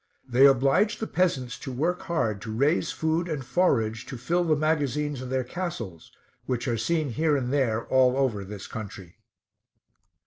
[0.27, 4.55] They obliged the peasants to work hard to raise food and forage to ml the
[4.55, 6.11] magazines of their castles,
[6.47, 9.17] which are seen here and there all over this country.